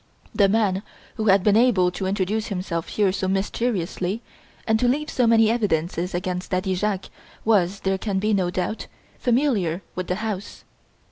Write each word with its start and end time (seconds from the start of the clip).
The 0.33 0.49
man 0.49 0.81
who 1.13 1.25
had 1.27 1.43
been 1.43 1.55
able 1.55 1.91
to 1.91 2.07
introduce 2.07 2.47
himself 2.47 2.87
here 2.87 3.11
so 3.11 3.27
mysteriously 3.27 4.23
and 4.65 4.79
to 4.79 4.87
leave 4.87 5.11
so 5.11 5.27
many 5.27 5.51
evidences 5.51 6.15
against 6.15 6.49
Daddy 6.49 6.73
Jacques, 6.73 7.11
was, 7.45 7.81
there 7.81 7.99
can 7.99 8.17
be 8.17 8.33
no 8.33 8.49
doubt, 8.49 8.87
familiar 9.19 9.83
with 9.93 10.07
the 10.07 10.15
house. 10.15 10.63